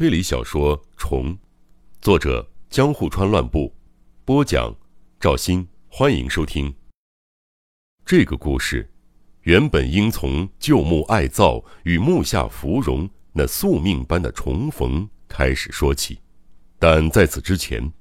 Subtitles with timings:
[0.00, 1.34] 推理小说《虫》，
[2.00, 3.70] 作者江户川乱步，
[4.24, 4.74] 播讲
[5.20, 5.68] 赵鑫。
[5.88, 6.74] 欢迎收听。
[8.06, 8.90] 这个故事
[9.42, 16.18] 原本应从旧木爱造与木下芙蓉那宿命般的重逢开始说起，
[16.78, 17.92] 但在此之前，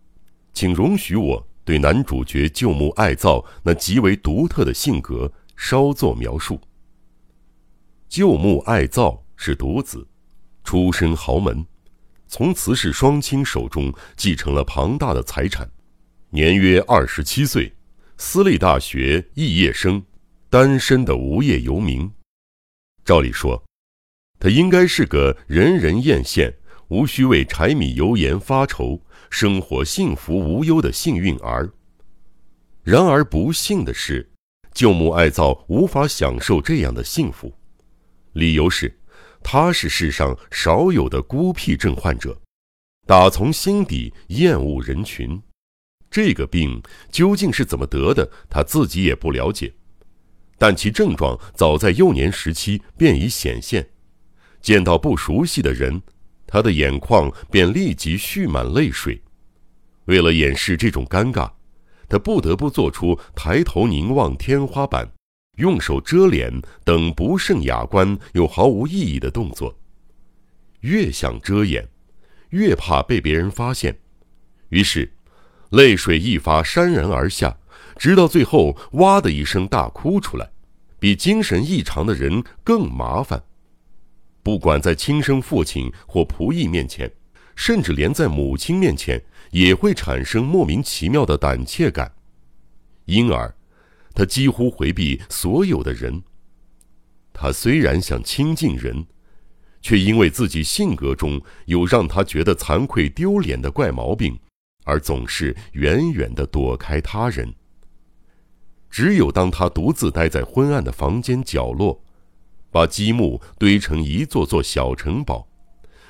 [0.54, 6.62] 请容许我对男主角旧木爱造那极为独特的性格稍作描述。
[8.08, 10.08] 旧木爱造是独子，
[10.64, 11.66] 出身豪门。
[12.32, 15.68] 从慈氏双亲手中继承了庞大的财产，
[16.30, 17.74] 年约二十七岁，
[18.18, 20.04] 私立大学肄业生，
[20.48, 22.10] 单身的无业游民。
[23.04, 23.64] 照理说，
[24.40, 26.54] 他应该是个人人艳羡、
[26.90, 31.68] 无需为柴米油盐发愁、生活幸福无忧的幸运儿。
[32.84, 34.30] 然而不幸的是，
[34.72, 37.52] 舅母爱造无法享受这样的幸福，
[38.34, 38.99] 理由是。
[39.42, 42.40] 他是世上少有的孤僻症患者，
[43.08, 45.42] 打从心底厌恶人群。
[46.12, 49.74] 这个病究竟是怎么得的，他自己也不了解。
[50.58, 53.90] 但其症状早在幼年时期便已显现。
[54.62, 56.02] 见到不熟悉的人，
[56.46, 59.22] 他的眼眶便立即蓄满泪水。
[60.06, 61.50] 为了掩饰这种尴尬，
[62.10, 65.10] 他不得不做出抬头凝望天花板。
[65.60, 69.78] 用手遮脸等不甚雅观又毫无意义的动作，
[70.80, 71.86] 越想遮掩，
[72.52, 74.00] 越怕被别人发现，
[74.70, 75.12] 于是，
[75.72, 77.58] 泪水一发潸然而下，
[77.98, 80.50] 直到最后哇的一声大哭出来，
[80.98, 83.44] 比精神异常的人更麻烦。
[84.42, 87.12] 不管在亲生父亲或仆役面前，
[87.54, 89.22] 甚至连在母亲面前，
[89.52, 92.14] 也会产生莫名其妙的胆怯感，
[93.04, 93.54] 因而。
[94.20, 96.22] 他几乎回避所有的人。
[97.32, 99.08] 他虽然想亲近人，
[99.82, 104.38] 却因为自己性格中有让他觉得惭愧丢脸的怪毛病，
[104.84, 107.56] 而总是远远的躲开他人。
[108.90, 112.04] 只有当他独自待在昏暗的房间角落，
[112.72, 115.48] 把积木堆成一座座小城堡，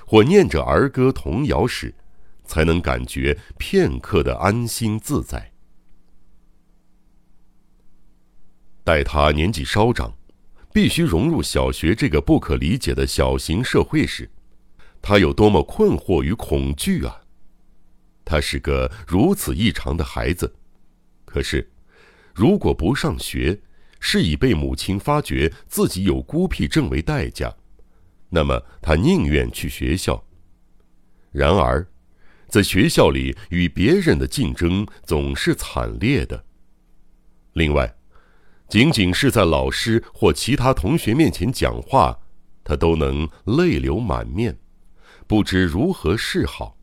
[0.07, 1.93] 或念着儿歌童谣时，
[2.43, 5.48] 才能感觉片刻的安心自在。
[8.89, 10.11] 待他年纪稍长，
[10.73, 14.27] 必须融入小学这个不可理解的小型社会时，
[14.99, 17.21] 他有多么困惑与恐惧啊！
[18.25, 20.55] 他是个如此异常的孩子，
[21.23, 21.69] 可是，
[22.33, 23.61] 如果不上学，
[23.99, 27.55] 是以被母亲发觉自己有孤僻症为代价，
[28.29, 30.25] 那么他宁愿去学校。
[31.31, 31.87] 然而，
[32.47, 36.43] 在学校里与别人的竞争总是惨烈的。
[37.53, 37.95] 另外，
[38.69, 42.19] 仅仅是在老师或其他同学面前讲话，
[42.63, 44.55] 他都能泪流满面，
[45.25, 46.77] 不知如何是好。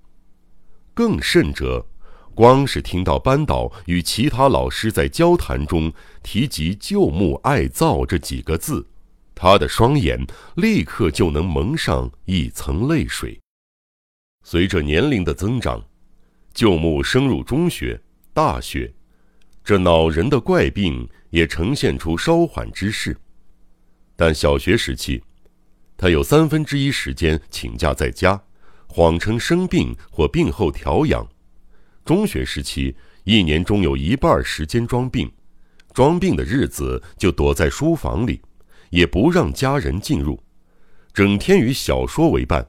[0.93, 1.87] 更甚者，
[2.35, 5.93] 光是听到班导与其他老师在交谈中
[6.25, 8.85] 提及“旧木爱造”这几个字，
[9.33, 10.27] 他的双眼
[10.57, 13.39] 立刻就能蒙上一层泪水。
[14.43, 15.85] 随着年龄的增长，
[16.53, 18.01] 旧木升入中学、
[18.33, 18.93] 大学，
[19.67, 21.07] 这恼人的怪病。
[21.31, 23.15] 也呈现出稍缓之势，
[24.15, 25.23] 但小学时期，
[25.95, 28.41] 他有三分之一时间请假在家，
[28.87, 31.27] 谎称生病或病后调养；
[32.07, 35.31] 中学时期，一年中有一半时间装病，
[35.93, 38.41] 装病的日子就躲在书房里，
[38.89, 40.43] 也不让家人进入，
[41.13, 42.67] 整天与小说为伴，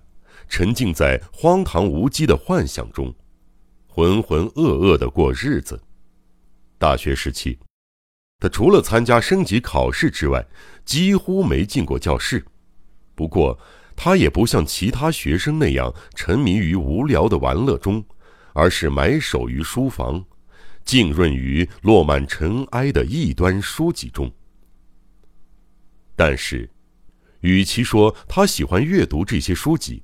[0.49, 3.15] 沉浸在荒唐无稽的幻想中，
[3.87, 5.79] 浑浑噩噩的过日子。
[6.77, 7.57] 大学时期。
[8.39, 10.45] 他除了参加升级考试之外，
[10.85, 12.45] 几乎没进过教室。
[13.15, 13.59] 不过，
[13.95, 18.05] 他也不像其他学生那样沉迷于无聊的玩乐中，
[18.53, 20.23] 而是埋首于书房，
[20.85, 24.31] 浸润于落满尘埃的异端书籍中。
[26.15, 26.69] 但是，
[27.39, 30.03] 与其说他喜欢阅读这些书籍，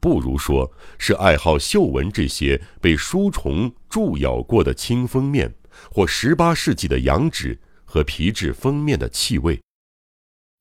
[0.00, 5.54] 不如说是爱好嗅闻这些被书虫蛀咬过的轻封面。
[5.90, 9.60] 或十八世纪的羊脂和皮质封面的气味，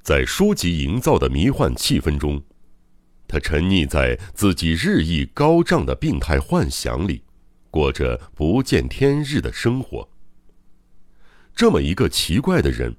[0.03, 2.41] 在书籍营造的迷幻气氛中，
[3.27, 7.23] 他沉溺在自己日益高涨的病态幻想里，
[7.71, 10.07] 过着不见天日的生活。
[11.55, 12.95] 这么一个奇怪的人，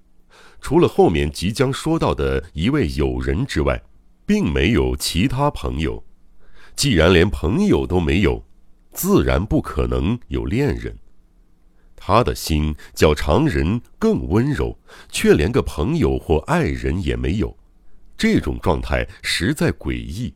[0.60, 3.82] 除了后面即将说到的一位友人之外，
[4.24, 6.02] 并没有其他朋友。
[6.74, 8.44] 既然连朋友都没有，
[8.92, 10.96] 自然不可能有恋人。
[12.06, 14.78] 他的心较常人更温柔，
[15.10, 17.56] 却连个朋友或爱人也没有，
[18.14, 20.34] 这种状态实在诡异。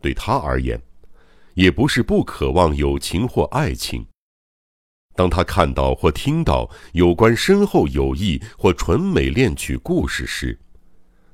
[0.00, 0.80] 对他而言，
[1.52, 4.06] 也不是不渴望友情或爱情。
[5.14, 10.58] 当他看到或听到有关深厚友谊或纯美恋曲故事时，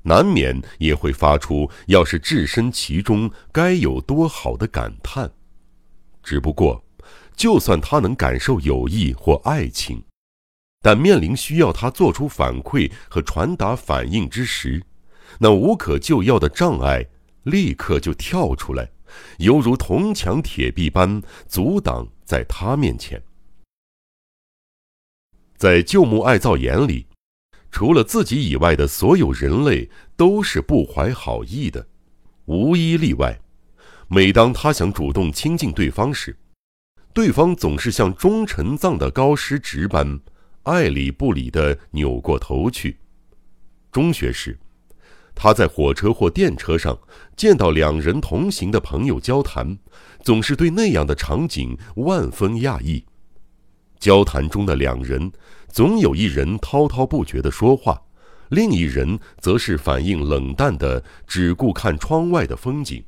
[0.01, 5.31] 难免也会发出“要是置身其中，该有多好”的感叹。
[6.21, 6.83] 只不过，
[7.35, 10.03] 就算他能感受友谊或爱情，
[10.81, 14.83] 但面临需要他做出反馈和传达反应之时，
[15.39, 17.05] 那无可救药的障碍
[17.43, 18.89] 立刻就跳出来，
[19.39, 23.21] 犹如铜墙铁壁般阻挡在他面前。
[25.57, 27.07] 在旧木爱造眼里，
[27.71, 31.87] 除了自己以外的所有人类都是不怀好意的，
[32.45, 33.39] 无一例外。
[34.09, 36.37] 每当他想主动亲近对方时，
[37.13, 40.19] 对方总是像忠臣藏的高师直般，
[40.63, 42.97] 爱理不理地扭过头去。
[43.91, 44.57] 中学时，
[45.35, 46.97] 他在火车或电车上
[47.35, 49.77] 见到两人同行的朋友交谈，
[50.23, 53.05] 总是对那样的场景万分讶异。
[53.99, 55.31] 交谈中的两人，
[55.69, 58.01] 总有一人滔滔不绝地说话，
[58.49, 63.03] 另一人则是反应冷淡的，只顾看窗外的风景，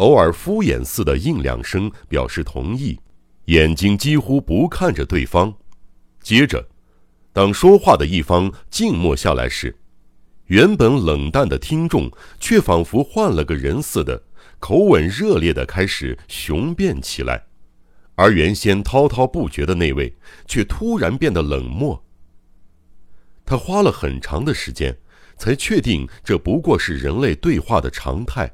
[0.00, 2.98] 偶尔敷衍似的应两声表示同意，
[3.44, 5.52] 眼睛几乎不看着对方。
[6.22, 6.66] 接着，
[7.34, 9.76] 当说话的一方静默下来时，
[10.46, 14.22] 原本冷淡的听众却仿佛换了个人似的，
[14.58, 17.44] 口吻热烈的开始雄辩起来。
[18.14, 20.14] 而原先滔滔不绝的那位，
[20.46, 22.02] 却突然变得冷漠。
[23.44, 24.96] 他花了很长的时间，
[25.36, 28.50] 才确定这不过是人类对话的常态。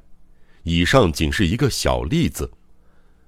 [0.69, 2.51] 以上仅是一个小例子，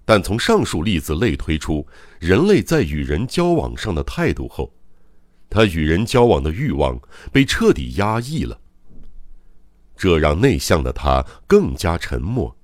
[0.05, 1.87] 但从上述例子类推出
[2.19, 4.75] 人类在与人交往上的态度后，
[5.49, 7.01] 他与人交往的欲望
[7.31, 8.59] 被彻底压抑了。
[9.97, 12.57] 这让内向的他更加沉默。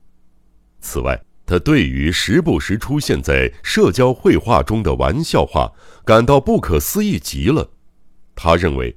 [0.81, 5.71] 此外，他对于时不时出现在社交绘画中的玩笑话
[6.05, 7.71] 感到不可思议极了。
[8.35, 8.97] 他认为，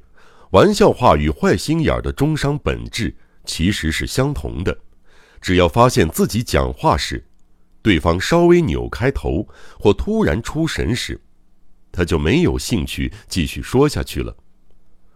[0.49, 3.15] 玩笑话与坏心眼儿的中伤本质
[3.45, 4.75] 其实是相同的。
[5.41, 7.25] 只要发现自己讲话时，
[7.81, 9.47] 对方稍微扭开头
[9.79, 11.19] 或突然出神时，
[11.91, 14.35] 他就没有兴趣继续说下去了。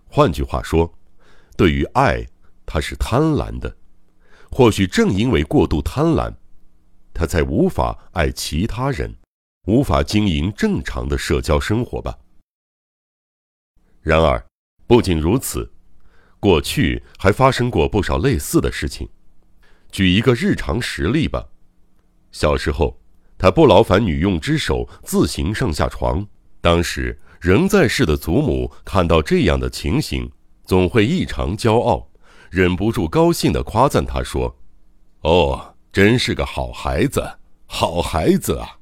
[0.08, 0.94] 换句话说，
[1.56, 2.26] 对于爱，
[2.66, 3.76] 他是贪婪的。
[4.50, 6.34] 或许正因为过度贪婪。
[7.14, 9.14] 他才无法爱其他人，
[9.68, 12.18] 无法经营正常的社交生活吧。
[14.02, 14.44] 然而，
[14.88, 15.70] 不仅如此，
[16.40, 19.08] 过去还发生过不少类似的事情。
[19.92, 21.48] 举一个日常实例吧。
[22.32, 23.00] 小时候，
[23.38, 26.26] 他不劳烦女佣之手自行上下床。
[26.62, 30.32] 当时仍在世的祖母看到这样的情形，
[30.66, 32.08] 总会异常骄傲，
[32.50, 34.58] 忍不住高兴地夸赞他说
[35.22, 37.22] ：“哦。”真是个好孩子，
[37.66, 38.78] 好孩子啊！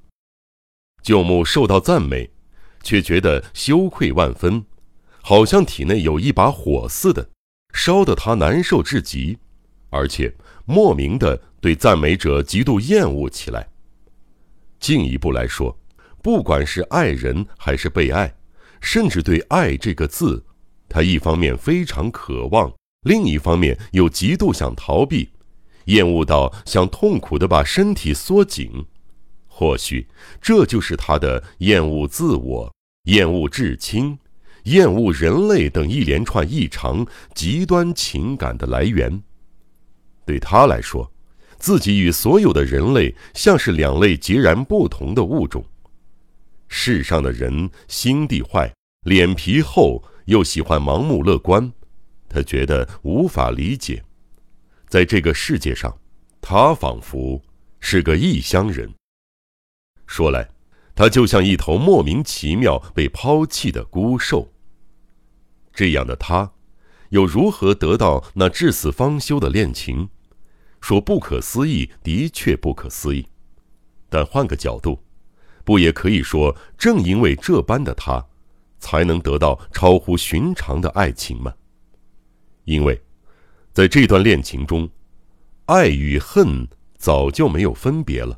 [1.01, 2.29] 舅母受到赞美，
[2.83, 4.63] 却觉得羞愧万分，
[5.23, 7.31] 好像体内有一把火似的，
[7.73, 9.39] 烧得他难受至极，
[9.89, 10.31] 而且
[10.69, 13.68] 莫名的对赞美者极度厌恶起来。
[14.80, 15.75] 进一步来说，
[16.21, 18.31] 不管是爱人还是被爱，
[18.80, 20.45] 甚至对“爱”这个字，
[20.88, 22.71] 他一方面非常渴望，
[23.01, 25.30] 另一方面又极度想逃避。
[25.86, 28.86] 厌恶到想痛苦的把身体缩紧，
[29.47, 30.07] 或许
[30.40, 32.71] 这就是他的厌恶自我、
[33.06, 34.19] 厌恶至亲、
[34.66, 39.23] 厌恶人类等一连串异常极端情感的来源。
[40.30, 41.12] 对他来说，
[41.57, 45.66] 自己与所有的人类像是两类截然不同的物种。
[46.68, 48.71] 世上的人心地坏、
[49.07, 51.74] 脸皮厚，又喜欢盲目乐观，
[52.30, 54.04] 他觉得无法理解。
[54.88, 55.98] 在这个世界上，
[56.40, 57.42] 他仿佛
[57.80, 58.94] 是个异乡人。
[60.06, 60.48] 说来，
[60.94, 64.54] 他就像一头莫名其妙被抛弃的孤兽。
[65.74, 66.52] 这样的他，
[67.09, 70.09] 又如何得到那至死方休的恋情？
[70.81, 73.26] 说不可思议，的确不可思议。
[74.09, 75.02] 但换个角度，
[75.64, 78.26] 不也可以说，正因为这般的他，
[78.80, 81.54] 才能得到超乎寻常的爱情吗？
[82.66, 83.02] 因为。
[83.71, 84.90] 在这段恋情中，
[85.68, 86.68] 爱与恨
[86.98, 88.38] 早就没有分别了。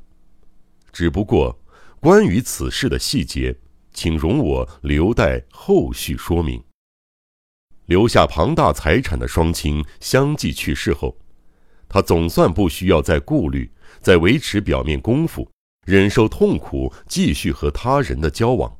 [0.91, 1.57] 只不过，
[1.99, 3.57] 关于此事的细节，
[3.91, 6.61] 请容我留待后续说明。
[7.85, 11.17] 留下庞大财产的双亲相继去世后，
[11.93, 13.69] 他总算不需要再顾虑、
[13.99, 15.45] 再维持表面功夫、
[15.85, 18.73] 忍受痛苦，继续和他人的交往。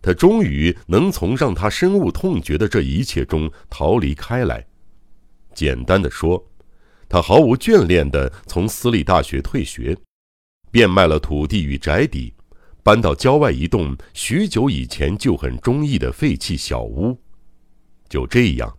[0.00, 4.66] 他终于能从让他深恶痛绝的这一切中逃离开来。
[5.54, 6.42] 简单的说，
[7.10, 9.94] 他毫无眷恋地从私立大学退学，
[10.70, 12.32] 变卖了土地与宅邸，
[12.82, 17.18] 搬到郊外一栋许久以前就很中意的废弃小屋。
[18.08, 18.74] 就这样，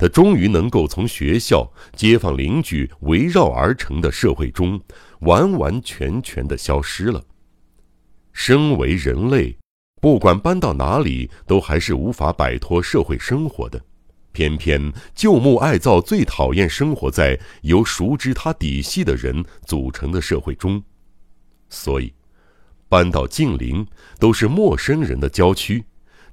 [0.00, 4.80] 他终于能够从学校、街坊邻居围绕而成的社会中
[5.20, 7.22] 完完全全的消失了。
[8.32, 9.54] 身为人类，
[10.00, 13.78] 不管搬到哪里，都还是无法摆脱社会生活的。
[14.32, 20.82] 偏偏旧木爱造最讨厌生活在由熟知他底细的人组成的社会中，
[21.68, 22.10] 所以
[22.88, 23.86] 搬到近邻
[24.18, 25.84] 都是陌生人的郊区，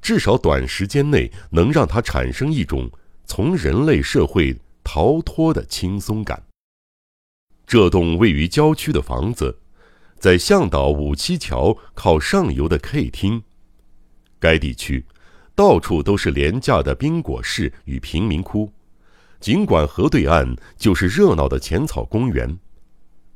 [0.01, 2.89] 至少短时间内能让他产生一种
[3.27, 6.41] 从人类社会逃脱的轻松感。
[7.67, 9.59] 这栋位于郊区的房子，
[10.17, 13.43] 在向导五七桥靠上游的 K 厅，
[14.39, 15.05] 该地区。
[15.53, 18.71] 到处都是廉价的宾果室与贫民窟，
[19.39, 22.59] 尽管河对岸就是热闹的浅草公园，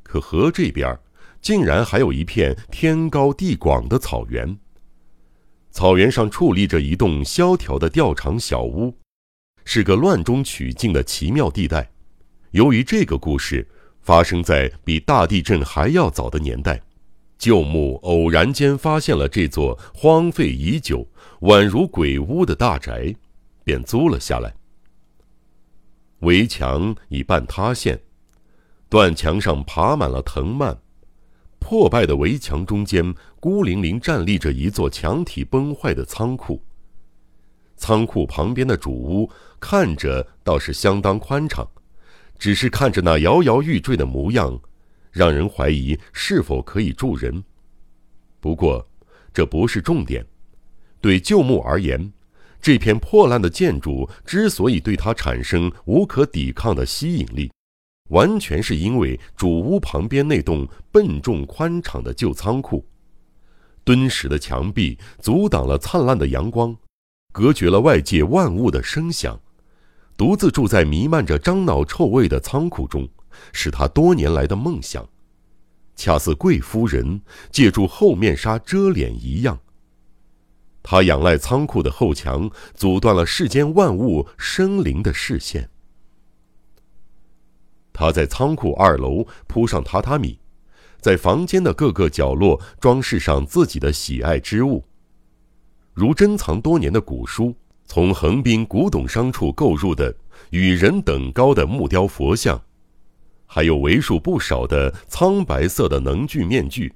[0.04, 0.96] 可河这边
[1.40, 4.56] 竟然还有一片天高地广的草原。
[5.72, 8.96] 草原上矗立着一栋萧条的吊床小屋，
[9.64, 11.90] 是个乱中取静的奇妙地带。
[12.50, 13.66] 由于这个故事
[14.00, 16.80] 发生在比大地震还要早的年代。
[17.38, 21.04] 旧木偶然间发现了这座荒废已久、
[21.40, 23.12] 宛如鬼屋的大宅，
[23.64, 24.54] 便租了下来。
[26.20, 28.00] 围墙已半塌陷，
[28.88, 30.78] 断墙上爬满了藤蔓，
[31.58, 36.62] 破败的围墙中间孤零零站立着一座墙体崩坏的仓库。
[37.82, 41.68] 仓库旁边的主屋看着倒是相当宽敞，
[42.38, 44.56] 只是看着那摇摇欲坠的模样。
[45.10, 47.42] 让人怀疑是否可以住人。
[48.40, 48.88] 不过，
[49.34, 50.24] 这不是重点。
[51.00, 52.12] 对旧木而言，
[52.60, 57.50] 这片破烂的建筑之所以对他产生无可抵抗的吸引力，
[58.10, 62.86] 完全是因为主屋旁边那栋笨重宽敞的旧仓库。
[63.84, 66.74] 敦实的墙壁阻挡了灿烂的阳光，
[67.32, 69.40] 隔绝了外界万物的声响。
[70.16, 73.08] 独自住在弥漫着樟脑臭味的仓库中。
[73.50, 75.08] 是他多年来的梦想，
[75.96, 79.58] 恰似贵夫人借助厚面纱遮脸一样。
[80.82, 85.70] 他仰赖仓库的后墙，阻断了世间万物生灵的视线。
[87.92, 90.38] 他在仓库二楼铺上榻榻米，
[91.00, 94.84] 在房间的各个角落装饰上自己的喜爱之物，
[95.94, 100.14] 如珍藏多年的古书，从横滨古董商处购入的
[100.50, 102.60] 与人等高的木雕佛像。
[103.46, 106.94] 还有为数不少的苍白色的能剧面具，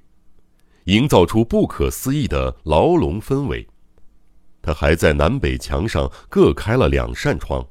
[0.85, 3.67] 营造出不可思议的牢笼氛围。
[4.63, 7.63] 他还在南北墙上各开了两扇窗，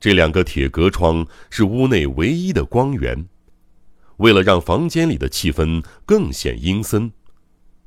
[0.00, 3.28] 这两个铁格窗是屋内唯一的光源。
[4.16, 7.12] 为了让房间里的气氛更显阴森，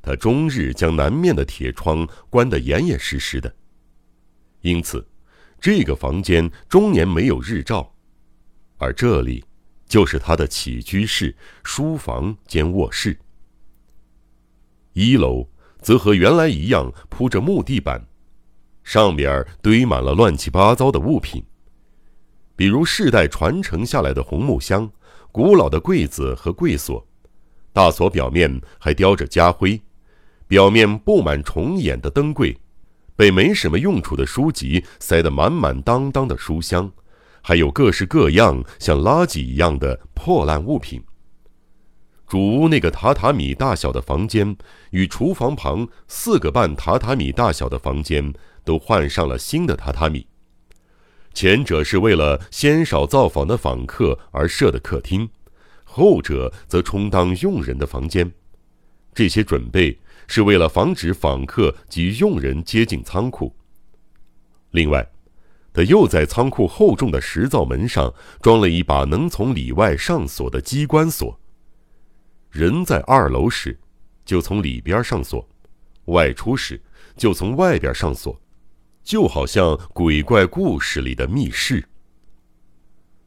[0.05, 3.53] 他终日将南面的铁窗关得严严实实的。
[4.61, 5.05] 因此，
[5.59, 7.95] 这个房间终年没有日照，
[8.77, 9.43] 而这里。
[9.87, 11.33] 就是他的起居室、
[11.63, 13.15] 书房兼卧室。
[14.93, 15.47] 一楼
[15.79, 18.03] 则和原来一样铺着木地板，
[18.83, 21.45] 上边堆满了乱七八糟的物品，
[22.55, 24.91] 比如世代传承下来的红木箱、
[25.31, 27.07] 古老的柜子和柜锁，
[27.71, 29.79] 大锁表面还雕着家徽，
[30.47, 32.57] 表面布满重眼的灯柜，
[33.15, 36.91] 被没什么用处的书籍塞得满满当当的书箱。
[37.41, 41.03] 还有各式各样像垃圾一样的破烂物品。
[42.27, 44.57] 主屋那个榻榻米大小的房间
[44.89, 48.33] 与厨房旁四个半榻榻米大小的房间
[48.63, 50.25] 都换上了新的榻榻米，
[51.35, 55.29] 前者是为了鲜少造访的访客而设的客厅，
[55.83, 58.31] 后者则充当佣人的房间。
[59.13, 59.95] 这些准备
[60.27, 63.55] 是为了防止访客及佣人接近仓库。
[64.71, 65.07] 另外。
[65.77, 71.37] 他又在仓库厚重的石造门上装了一把能从里外上锁的机关锁。
[72.49, 73.77] 人在二楼时，
[74.23, 75.45] 就从里边上锁；
[76.05, 76.81] 外出时，
[77.17, 78.39] 就从外边上锁，
[79.03, 81.85] 就好像鬼怪故事里的密室。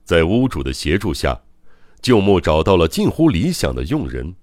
[0.05, 1.39] 在屋主的协助下，
[2.01, 4.35] 旧木找到了近乎理想的佣人，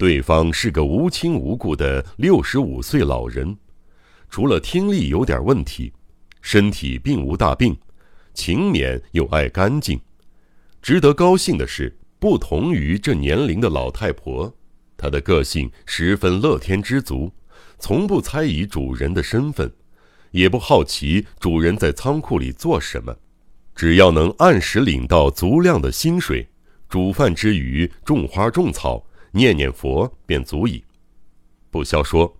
[0.00, 3.54] 对方是个无亲无故的六十五岁老人，
[4.30, 5.92] 除了听力有点问题。
[6.40, 7.76] 身体并无大病，
[8.32, 10.00] 勤勉又爱干净。
[10.80, 14.50] 值得高兴的是，不同于这年龄的老太婆，
[14.96, 17.30] 她的个性十分乐天知足，
[17.78, 19.70] 从不猜疑主人的身份，
[20.30, 23.14] 也不好奇主人在仓库里做什么。
[23.74, 26.48] 只要能按时领到足量的薪水，
[26.88, 30.84] 煮饭之余种花种草，念念佛便足矣。
[31.70, 32.36] 不消说，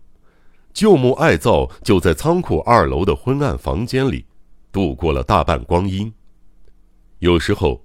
[0.73, 4.25] 旧木爱造就在仓库二楼的昏暗房间里
[4.73, 6.12] 度过了大半光阴。
[7.18, 7.85] 有时候，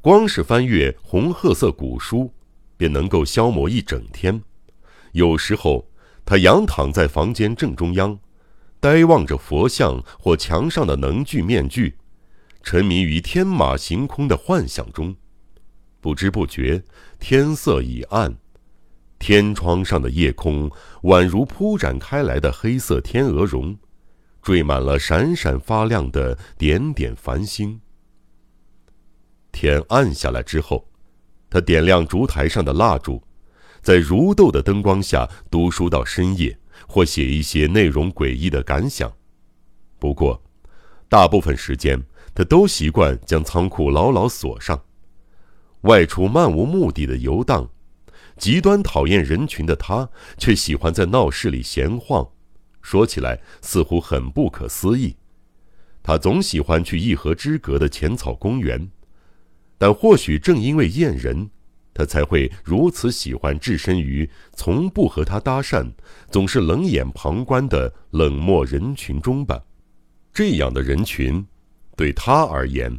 [0.00, 2.32] 光是翻阅红褐色古书，
[2.76, 4.40] 便能够消磨一整天；
[5.12, 5.88] 有时候，
[6.24, 8.18] 他仰躺在房间正中央，
[8.80, 11.96] 呆望着佛像或墙上的能具面具，
[12.62, 15.14] 沉迷于天马行空的幻想中。
[16.00, 16.82] 不知不觉，
[17.20, 18.36] 天色已暗，
[19.22, 20.68] 天窗上的夜空
[21.02, 23.78] 宛如铺展开来的黑色天鹅绒，
[24.42, 27.80] 缀满了闪闪发亮的点点繁星。
[29.52, 30.88] 天暗下来之后，
[31.48, 33.22] 他点亮烛台上的蜡烛，
[33.80, 39.08] 在如豆的灯光下读书到深夜，或写一些内容诡异的感想。
[40.00, 40.42] 不过，
[41.08, 42.02] 大部分时间
[42.34, 44.82] 他都习惯将仓库牢牢锁上。
[45.82, 47.70] 外出漫无目的的游荡，
[48.42, 52.28] 极端讨厌人群的他，却喜欢在闹市里闲晃。
[52.80, 55.14] 说起来似乎很不可思议，
[56.02, 58.90] 他总喜欢去一河之隔的浅草公园。
[59.78, 61.48] 但或许正因为厌人，
[61.94, 65.88] 他才会如此喜欢置身于从不和他搭讪、
[66.28, 69.62] 总是冷眼旁观的冷漠人群中吧。
[70.32, 71.46] 这样的人群，
[71.96, 72.92] 对他而言。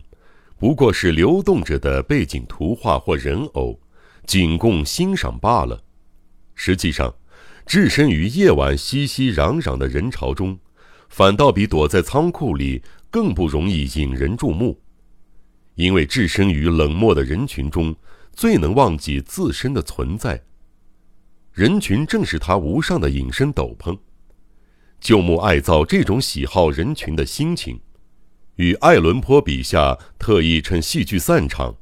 [0.57, 3.77] 不过是流动着的背景图画或人偶，
[4.25, 5.83] 仅供欣赏罢了。
[6.55, 7.13] 实际上，
[7.65, 10.59] 置身于夜晚熙熙攘攘的人潮中，
[11.09, 14.79] 反倒比躲在仓库里更不容易引人注目。
[15.75, 17.95] 因为置身于冷漠的人群中，
[18.31, 20.43] 最能忘记自身的存在。
[21.51, 23.97] 人群正是他无上的隐身斗篷。
[24.99, 27.79] 旧木爱造这种喜好人群的心情。
[28.55, 31.75] 与爱伦坡笔下特意趁戏剧散场，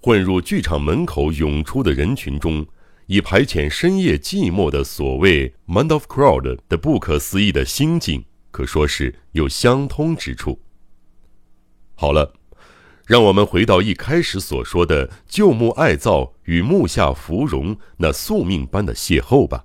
[0.00, 2.64] 混入剧场门口涌出的人群中，
[3.06, 10.60] 以排遣深夜寂寞的所谓 “mind of crowd” 的不可思议的心境，可说是有相通之处。
[11.96, 12.32] 好了，
[13.06, 19.64] 让我们回到一开始所说的旧木爱造与木下芙蓉那宿命般的邂逅吧。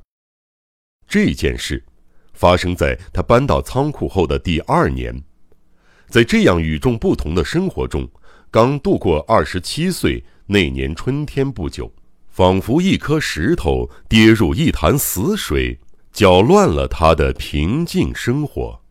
[1.08, 1.84] 这件事
[2.34, 5.24] 发生在他搬到仓库后的第二年。
[6.08, 8.08] 在这样与众不同的生活中，
[8.54, 11.92] 刚度过二十七岁那年春天不久，
[12.30, 15.80] 仿佛一颗石头跌入一潭死水，
[16.12, 18.83] 搅乱了他的平静生活。